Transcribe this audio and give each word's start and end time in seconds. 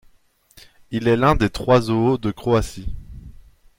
Il 0.89 1.07
est 1.07 1.15
l'un 1.15 1.35
des 1.35 1.51
trois 1.51 1.79
zoos 1.81 2.17
de 2.17 2.31
Croatie. 2.31 2.91